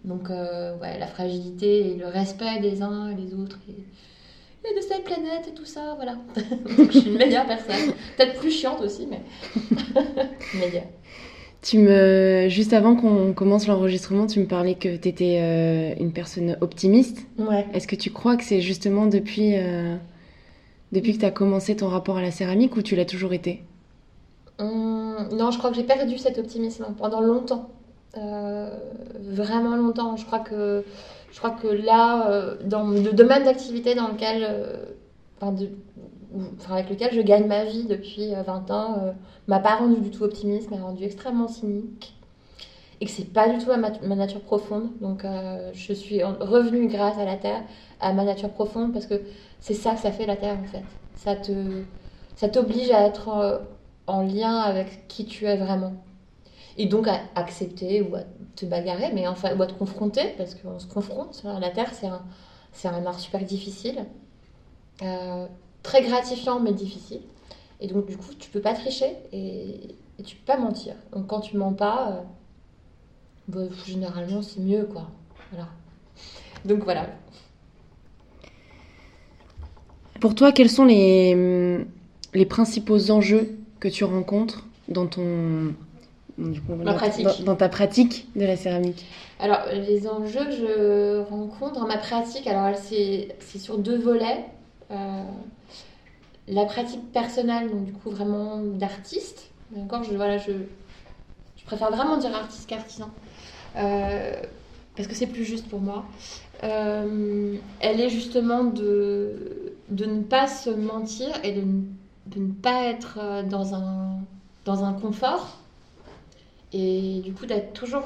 [0.03, 3.57] donc euh, ouais, la fragilité et le respect des uns et des autres.
[3.69, 6.13] Et, et de cette planète et tout ça, voilà.
[6.77, 7.93] donc je suis une meilleure personne.
[8.17, 9.21] Peut-être plus chiante aussi, mais
[10.59, 10.87] meilleure.
[11.63, 16.11] Tu me, juste avant qu'on commence l'enregistrement, tu me parlais que tu étais euh, une
[16.11, 17.25] personne optimiste.
[17.37, 17.65] Ouais.
[17.73, 19.95] Est-ce que tu crois que c'est justement depuis, euh,
[20.91, 23.63] depuis que tu as commencé ton rapport à la céramique ou tu l'as toujours été?
[24.59, 27.69] Hum, Non, je crois que j'ai perdu cet optimisme pendant longtemps.
[28.17, 28.69] Euh,
[29.21, 30.17] vraiment longtemps.
[30.17, 30.83] Je crois que,
[31.31, 34.45] je crois que là, dans le domaine d'activité dans lequel.
[35.39, 35.69] Enfin, de,
[36.69, 39.11] avec lequel je gagne ma vie depuis 20 euh, ans, euh,
[39.47, 42.15] m'a pas rendu du tout optimiste, m'a rendu extrêmement cynique.
[43.01, 44.89] Et que c'est pas du tout ma, ma nature profonde.
[45.01, 47.61] Donc euh, je suis revenue grâce à la Terre,
[47.99, 49.21] à ma nature profonde, parce que
[49.59, 50.83] c'est ça que ça fait la Terre en fait.
[51.15, 51.51] Ça te,
[52.35, 53.61] ça t'oblige à être
[54.07, 55.93] en lien avec qui tu es vraiment.
[56.77, 58.21] Et donc à accepter ou à
[58.55, 61.43] te bagarrer, mais enfin, ou à te confronter, parce qu'on se confronte.
[61.59, 62.23] La Terre, c'est un,
[62.71, 64.05] c'est un art super difficile.
[65.01, 65.47] Euh,
[65.83, 67.21] très gratifiant mais difficile.
[67.79, 70.95] Et donc, du coup, tu peux pas tricher et, tu peux pas mentir.
[71.11, 72.21] Donc, quand tu mens pas, euh,
[73.49, 75.07] bah, généralement, c'est mieux, quoi.
[75.51, 75.67] Voilà.
[76.63, 77.07] Donc, voilà.
[80.21, 81.85] Pour toi, quels sont les,
[82.33, 85.73] les principaux enjeux que tu rencontres dans ton.
[86.35, 89.05] Dans, ta pratique de la céramique?
[89.39, 94.43] Alors, les enjeux que je rencontre dans ma pratique, alors c'est sur deux volets.
[94.89, 95.23] Euh,
[96.47, 99.49] la pratique personnelle, donc du coup vraiment d'artiste.
[99.77, 100.51] Encore, je, voilà, je,
[101.57, 103.09] je préfère vraiment dire artiste qu'artisan.
[103.75, 104.41] Euh,
[104.95, 106.05] parce que c'est plus juste pour moi.
[106.63, 111.63] Euh, elle est justement de, de ne pas se mentir et de,
[112.27, 114.19] de ne pas être euh, dans un,
[114.65, 115.57] dans un confort.
[116.73, 118.05] Et du coup, d'être toujours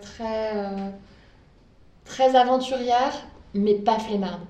[0.00, 0.92] très,
[2.04, 3.12] très aventurière,
[3.54, 4.40] mais pas flemmarde.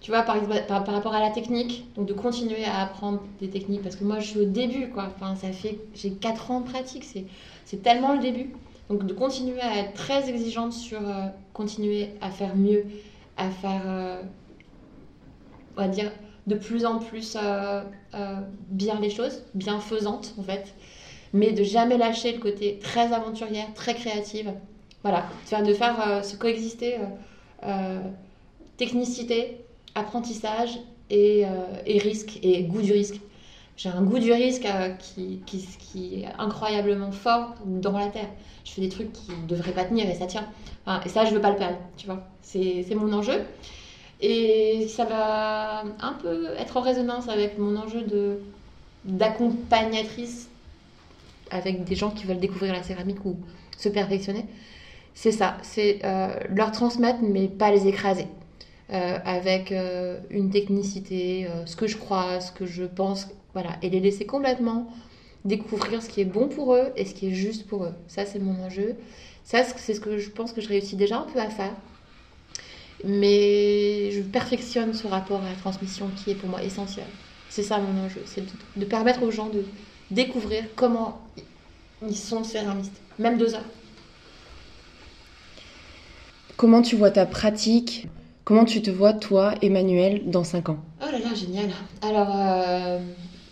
[0.00, 3.50] Tu vois, par, exemple, par, rapport à la technique, donc de continuer à apprendre des
[3.50, 5.08] techniques, parce que moi je suis au début, quoi.
[5.14, 8.54] Enfin, ça fait, j'ai 4 ans de pratique, c'est tellement le début.
[8.88, 12.86] Donc de continuer à être très exigeante sur euh, continuer à faire mieux,
[13.36, 14.22] à faire, euh,
[15.76, 16.10] on va dire,
[16.46, 17.82] de plus en plus euh,
[18.70, 20.74] bien les choses, bienfaisantes en fait,
[21.34, 24.52] mais de jamais lâcher le côté très aventurière, très créative.
[25.02, 25.26] Voilà,
[25.64, 26.96] de faire se coexister
[28.76, 29.64] technicité,
[29.98, 30.78] apprentissage
[31.10, 31.48] et, euh,
[31.86, 33.20] et, risque, et goût du risque.
[33.76, 35.42] J'ai un goût du risque euh, qui,
[36.22, 38.28] est incroyablement fort dans la terre.
[38.64, 40.46] Je fais des trucs qui ne devraient pas tenir et ça tient.
[41.04, 42.22] et ça, je veux pas le perdre, tu vois.
[42.42, 43.44] C'est mon enjeu.
[44.20, 48.04] Et ça va un peu être en résonance avec mon enjeu
[49.04, 50.48] d'accompagnatrice
[51.50, 53.36] avec des gens qui veulent découvrir la céramique ou
[53.76, 54.44] se perfectionner.
[55.14, 58.26] C'est ça, c'est euh, leur transmettre mais pas les écraser.
[58.90, 63.76] Euh, avec euh, une technicité, euh, ce que je crois, ce que je pense, voilà,
[63.82, 64.90] et les laisser complètement
[65.44, 67.92] découvrir ce qui est bon pour eux et ce qui est juste pour eux.
[68.06, 68.96] Ça, c'est mon enjeu.
[69.44, 71.72] Ça, c'est ce que je pense que je réussis déjà un peu à faire.
[73.04, 77.06] Mais je perfectionne ce rapport à la transmission qui est pour moi essentiel.
[77.50, 78.42] C'est ça mon enjeu, c'est
[78.76, 79.64] de, permettre aux gens de
[80.10, 81.20] découvrir comment
[82.02, 83.68] ils sont céramistes, même deux heures.
[86.56, 88.08] Comment tu vois ta pratique
[88.48, 90.78] Comment tu te vois, toi, Emmanuel, dans 5 ans?
[91.02, 91.68] Oh là là, génial.
[92.00, 92.98] Alors, euh,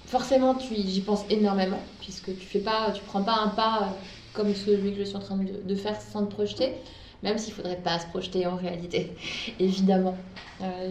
[0.06, 3.84] forcément, j'y penses énormément, puisque tu fais pas, tu prends pas un pas euh,
[4.32, 6.72] comme celui que je suis en train de, faire sans te projeter,
[7.22, 9.12] même s'il faudrait pas se projeter en réalité,
[9.60, 10.16] évidemment.
[10.62, 10.88] Euh,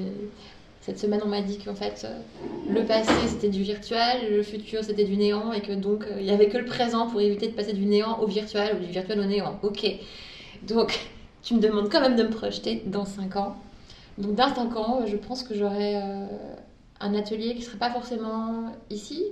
[0.81, 2.05] cette semaine, on m'a dit qu'en fait,
[2.69, 6.31] le passé c'était du virtuel, le futur c'était du néant, et que donc il n'y
[6.31, 9.19] avait que le présent pour éviter de passer du néant au virtuel ou du virtuel
[9.19, 9.59] au néant.
[9.63, 9.83] Ok.
[10.61, 10.95] Donc,
[11.41, 13.55] tu me demandes quand même de me projeter dans 5 ans.
[14.17, 16.25] Donc dans 5 ans, je pense que j'aurai euh,
[16.99, 19.23] un atelier qui ne serait pas forcément ici.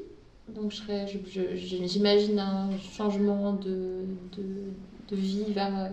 [0.50, 0.74] Donc
[1.56, 4.06] j'imagine un changement de,
[5.12, 5.90] vie vers euh,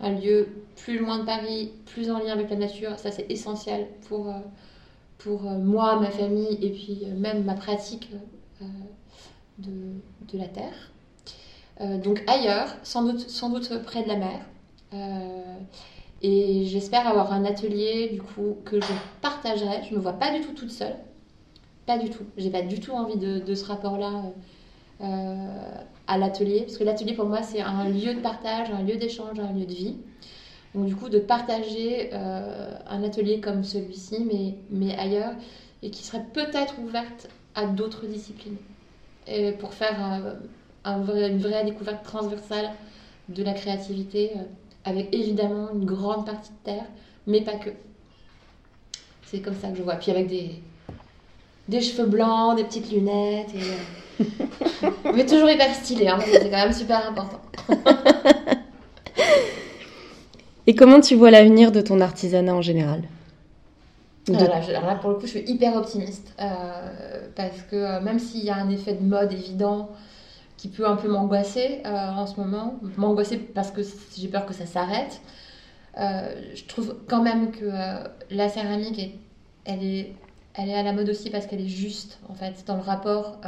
[0.00, 2.98] un lieu plus loin de Paris, plus en lien avec la nature.
[2.98, 4.38] Ça c'est essentiel pour, euh,
[5.18, 8.10] pour moi, ma famille et puis même ma pratique
[9.58, 10.90] de, la terre.
[12.02, 14.40] donc ailleurs, sans doute, près de la mer.
[16.22, 19.82] Et j'espère avoir un atelier du coup que je partagerai.
[19.84, 20.96] Je ne me vois pas du tout toute seule.
[21.84, 22.24] Pas du tout.
[22.36, 24.22] J'ai pas du tout envie de, ce rapport-là
[25.02, 25.60] euh,
[26.06, 26.62] à l'atelier.
[26.62, 29.66] Parce que l'atelier pour moi c'est un lieu de partage, un lieu d'échange, un lieu
[29.66, 29.96] de vie.
[30.74, 35.32] Donc du coup de partager euh, un atelier comme celui-ci mais, mais ailleurs
[35.82, 38.56] et qui serait peut-être ouverte à d'autres disciplines.
[39.26, 40.36] Et pour faire
[40.84, 42.70] une vraie découverte transversale
[43.28, 44.32] de la créativité
[44.86, 46.86] avec évidemment une grande partie de terre,
[47.26, 47.70] mais pas que.
[49.26, 49.96] C'est comme ça que je vois.
[49.96, 50.62] Puis avec des,
[51.68, 53.50] des cheveux blancs, des petites lunettes.
[53.54, 57.40] Et, euh, mais toujours hyper stylé, hein, c'est quand même super important.
[60.68, 63.02] et comment tu vois l'avenir de ton artisanat en général?
[64.28, 66.32] Alors, là, pour le coup, je suis hyper optimiste.
[66.40, 69.90] Euh, parce que euh, même s'il y a un effet de mode évident,
[70.56, 72.78] qui peut un peu m'angoisser euh, en ce moment.
[72.96, 73.82] M'angoisser parce que
[74.16, 75.20] j'ai peur que ça s'arrête.
[75.98, 79.18] Euh, je trouve quand même que euh, la céramique, est,
[79.64, 80.14] elle, est,
[80.54, 83.40] elle est à la mode aussi parce qu'elle est juste, en fait, dans le rapport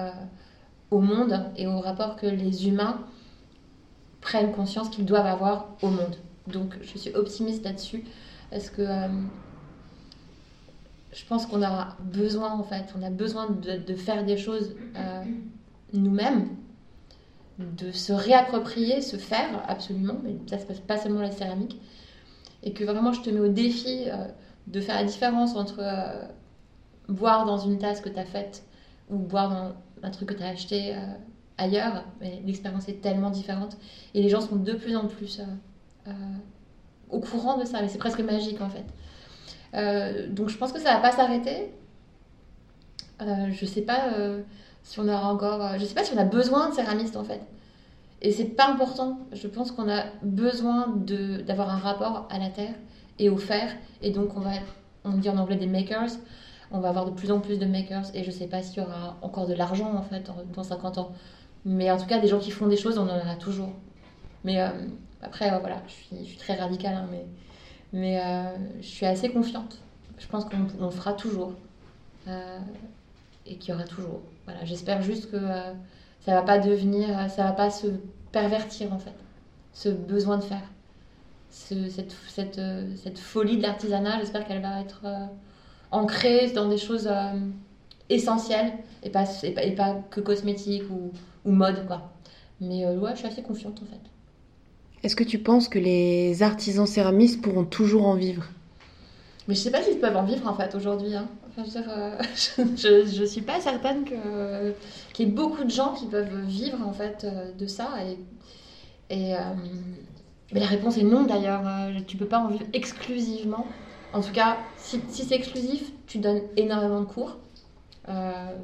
[0.90, 3.00] au monde et au rapport que les humains
[4.20, 6.16] prennent conscience qu'ils doivent avoir au monde.
[6.46, 8.04] Donc, je suis optimiste là-dessus
[8.50, 8.86] parce que
[11.12, 14.74] je pense qu'on a besoin, en fait, on a besoin de, de faire des choses
[15.92, 16.48] nous-mêmes
[17.58, 21.80] de se réapproprier, se faire absolument, mais ça se passe pas seulement la céramique,
[22.62, 24.26] et que vraiment je te mets au défi euh,
[24.68, 26.24] de faire la différence entre euh,
[27.08, 28.64] boire dans une tasse que tu as faite
[29.10, 30.98] ou boire dans un truc que tu as acheté euh,
[31.56, 33.76] ailleurs, mais l'expérience est tellement différente,
[34.14, 35.40] et les gens sont de plus en plus
[37.10, 40.30] au courant de ça, mais c'est presque magique en fait.
[40.32, 41.70] donc je pense que ça va pas s'arrêter.
[43.20, 44.10] je sais pas
[44.88, 45.62] si on aura encore.
[45.62, 47.42] Euh, je sais pas si on a besoin de céramistes en fait.
[48.22, 49.18] Et c'est pas important.
[49.32, 50.88] Je pense qu'on a besoin
[51.46, 52.74] d'avoir un rapport à la terre
[53.18, 53.70] et au fer.
[54.00, 54.52] Et donc on va,
[55.04, 56.08] on dit en anglais des makers.
[56.70, 58.06] On va avoir de plus en plus de makers.
[58.14, 61.12] Et je sais pas s'il y aura encore de l'argent en fait dans 50 ans.
[61.66, 63.72] Mais en tout cas, des gens qui font des choses, on en aura toujours.
[64.42, 64.68] Mais euh,
[65.20, 67.26] après, euh, voilà, je suis, très radicale, hein, mais,
[67.92, 68.22] mais
[68.80, 69.78] je suis assez confiante.
[70.18, 71.52] Je pense qu'on fera toujours.
[73.48, 74.20] Et qu'il y aura toujours.
[74.44, 75.72] Voilà, j'espère juste que euh,
[76.24, 77.86] ça va pas devenir, euh, ça va pas se
[78.32, 79.14] pervertir en fait,
[79.72, 80.62] ce besoin de faire.
[81.50, 85.06] cette, cette, euh, cette, folie de l'artisanat, j'espère qu'elle va être
[85.90, 87.10] ancrée dans des choses
[88.10, 91.12] essentielles et pas, et pas, que cosmétiques ou,
[91.44, 92.12] ou, mode quoi.
[92.60, 94.00] Mais ouais, je suis assez confiante en fait.
[95.04, 98.44] Est-ce que tu penses que les artisans céramistes pourront toujours en vivre?
[99.46, 101.14] Mais je sais pas s'ils peuvent en vivre en fait aujourd'hui.
[101.14, 101.28] Hein.
[101.58, 102.18] Euh,
[102.76, 106.92] je, ne suis pas certaine qu'il y ait beaucoup de gens qui peuvent vivre en
[106.92, 107.90] fait euh, de ça.
[109.10, 109.38] Et, euh,
[110.52, 111.62] mais la réponse est non d'ailleurs.
[112.06, 113.66] Tu peux pas en vivre exclusivement.
[114.12, 117.36] En tout cas, si, c'est exclusif, tu donnes énormément de cours.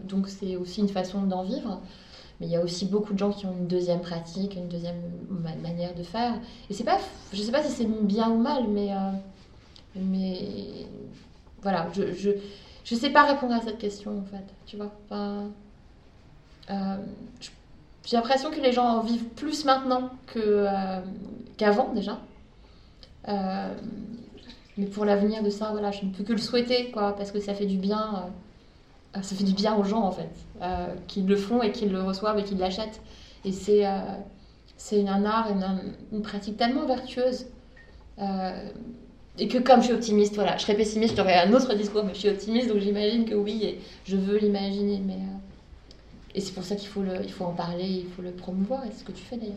[0.04, 1.80] donc c'est aussi une façon d'en vivre.
[2.40, 5.00] Mais il y a aussi beaucoup de gens qui ont une deuxième pratique, une deuxième
[5.62, 6.34] manière de faire.
[6.70, 6.98] Et c'est pas,
[7.32, 8.90] je sais pas si c'est bien ou mal, mais,
[9.94, 10.38] mais
[11.62, 12.36] voilà, je
[12.94, 14.92] sais pas répondre à cette question en fait, tu vois.
[16.70, 16.96] Euh,
[18.04, 21.00] j'ai l'impression que les gens en vivent plus maintenant euh,
[21.56, 22.18] qu'avant déjà.
[23.28, 23.74] Euh,
[24.76, 27.40] mais pour l'avenir de ça, voilà, je ne peux que le souhaiter, quoi, parce que
[27.40, 28.28] ça fait du bien,
[29.14, 30.30] ça fait du bien aux gens en fait,
[31.06, 33.00] qu'ils le font et qu'ils le reçoivent et qu'ils l'achètent.
[33.44, 33.84] Et c'est,
[34.76, 35.48] c'est un art,
[36.12, 37.46] une pratique tellement vertueuse
[39.38, 42.14] et que comme je suis optimiste, voilà, je serais pessimiste, j'aurais un autre discours, mais
[42.14, 45.18] je suis optimiste, donc j'imagine que oui, et je veux l'imaginer, mais
[46.34, 48.84] et c'est pour ça qu'il faut le, il faut en parler, il faut le promouvoir,
[48.84, 49.54] et c'est ce que tu fais d'ailleurs.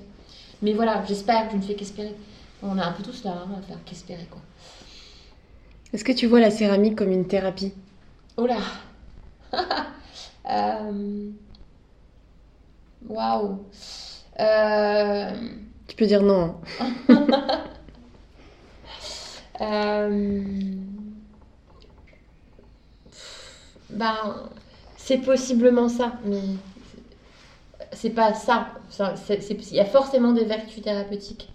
[0.61, 2.15] Mais voilà, j'espère, je ne fais qu'espérer.
[2.63, 4.41] On a un peu tous là hein, à faire qu'espérer quoi.
[5.93, 7.73] Est-ce que tu vois la céramique comme une thérapie?
[8.35, 8.57] Oh là
[10.49, 11.29] euh,
[13.07, 13.59] Waouh
[14.39, 15.31] euh,
[15.87, 16.55] Tu peux dire non.
[19.61, 20.41] Euh,
[23.89, 24.49] ben,
[24.97, 26.41] c'est possiblement ça, mais
[27.93, 28.73] c'est pas ça.
[28.99, 31.49] Il y a forcément des vertus thérapeutiques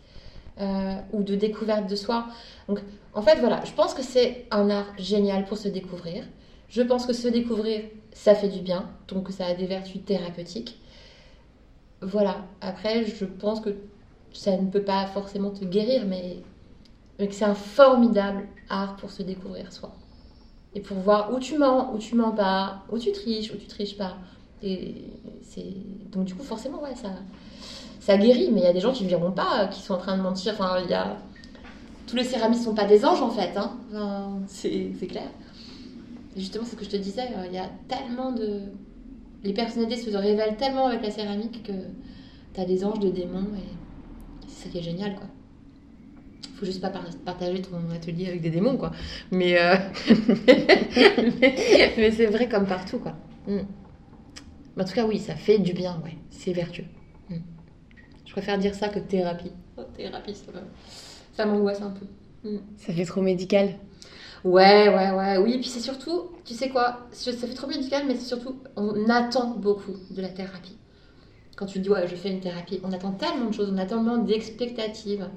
[0.60, 2.26] euh, ou de découverte de soi.
[2.68, 2.80] Donc,
[3.14, 6.24] en fait, voilà, je pense que c'est un art génial pour se découvrir.
[6.68, 7.82] Je pense que se découvrir,
[8.12, 10.78] ça fait du bien, donc ça a des vertus thérapeutiques.
[12.00, 13.70] Voilà, après, je pense que
[14.32, 16.38] ça ne peut pas forcément te guérir, mais,
[17.28, 19.92] que c'est un formidable art pour se découvrir soi.
[20.74, 23.66] Et pour voir où tu mens, où tu mens pas, où tu triches, où tu
[23.66, 24.16] triches pas.
[24.62, 25.04] Et
[25.42, 25.74] c'est
[26.10, 27.10] donc du coup forcément ouais ça
[28.00, 29.98] ça guérit, mais il y a des gens qui ne verront pas, qui sont en
[29.98, 30.54] train de mentir.
[30.54, 31.18] Enfin, il y a
[32.06, 34.40] tous les céramistes sont pas des anges en fait, hein.
[34.48, 35.30] c'est clair.
[36.36, 38.62] Et justement, c'est ce que je te disais, euh, il y a tellement de
[39.44, 41.72] les personnalités se révèlent tellement avec la céramique que
[42.54, 43.68] tu as des anges, des démons et
[44.48, 45.26] c'est qui est génial quoi.
[46.56, 46.92] Faut juste pas
[47.24, 48.92] partager ton atelier avec des démons quoi.
[49.30, 49.74] Mais euh,
[51.96, 53.14] mais, c'est vrai comme partout quoi.
[53.46, 53.60] Mm.
[54.80, 56.16] En tout cas, oui, ça fait du bien, ouais.
[56.30, 56.86] C'est vertueux.
[57.28, 57.36] Mm.
[58.24, 59.52] Je préfère dire ça que thérapie.
[59.76, 60.34] Oh, thérapie,
[61.34, 62.06] ça m'angoisse un peu.
[62.48, 62.58] Mm.
[62.78, 63.74] Ça fait trop médical.
[64.44, 65.38] Ouais, ouais, ouais.
[65.38, 69.08] Oui, puis c'est surtout, tu sais quoi, ça fait trop médical, mais c'est surtout, on
[69.08, 70.76] attend beaucoup de la thérapie.
[71.54, 74.02] Quand tu dis, ouais, je fais une thérapie, on attend tellement de choses, on attend
[74.02, 75.28] tellement d'expectatives,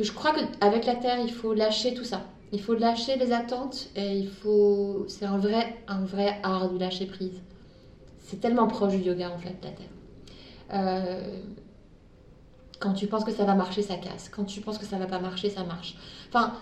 [0.00, 2.22] que je crois qu'avec la terre, il faut lâcher tout ça.
[2.52, 5.04] Il faut lâcher les attentes et il faut.
[5.08, 7.42] C'est un vrai, un vrai art du lâcher prise.
[8.18, 9.86] C'est tellement proche du yoga en fait, la terre.
[10.72, 11.40] Euh,
[12.78, 14.30] quand tu penses que ça va marcher, ça casse.
[14.30, 15.96] Quand tu penses que ça va pas marcher, ça marche.
[16.28, 16.54] Enfin,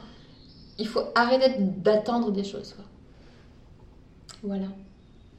[0.78, 2.74] il faut arrêter d'attendre des choses.
[4.42, 4.66] Voilà.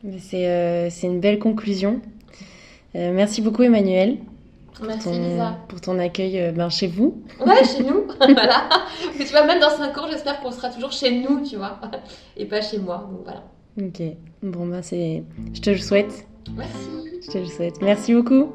[0.06, 2.02] Euh, c'est une belle conclusion.
[2.96, 4.20] Euh, merci beaucoup Emmanuel.
[4.86, 5.58] Merci Lisa.
[5.68, 7.24] Pour ton accueil ben, chez vous.
[7.46, 8.06] Ouais, chez nous.
[8.20, 8.70] voilà.
[9.18, 11.80] que tu vois, même dans 5 ans, j'espère qu'on sera toujours chez nous, tu vois.
[12.38, 13.10] Et pas chez moi.
[13.12, 13.44] Donc voilà.
[13.82, 14.02] Ok.
[14.44, 15.24] Bon, ben c'est.
[15.54, 16.28] Je te le souhaite.
[16.56, 16.90] Merci.
[17.26, 17.82] Je te le souhaite.
[17.82, 18.52] Merci beaucoup.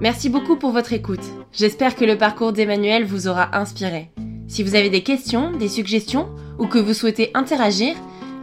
[0.00, 1.24] Merci beaucoup pour votre écoute.
[1.52, 4.10] J'espère que le parcours d'Emmanuel vous aura inspiré.
[4.46, 6.28] Si vous avez des questions, des suggestions
[6.58, 7.94] ou que vous souhaitez interagir,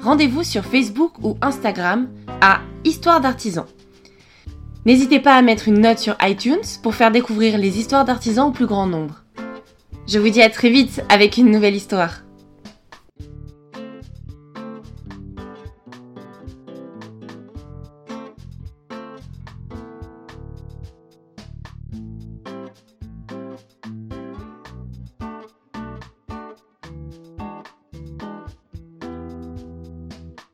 [0.01, 2.09] rendez-vous sur Facebook ou Instagram
[2.41, 3.65] à Histoire d'artisans.
[4.85, 8.51] N'hésitez pas à mettre une note sur iTunes pour faire découvrir les histoires d'artisans au
[8.51, 9.23] plus grand nombre.
[10.07, 12.22] Je vous dis à très vite avec une nouvelle histoire.